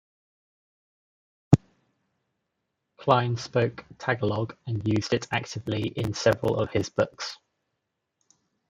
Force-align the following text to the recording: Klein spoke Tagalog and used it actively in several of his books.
Klein 2.97 3.37
spoke 3.37 3.85
Tagalog 3.99 4.57
and 4.65 4.81
used 4.87 5.13
it 5.13 5.27
actively 5.31 5.89
in 5.89 6.15
several 6.15 6.57
of 6.57 6.71
his 6.71 6.89
books. 6.89 7.37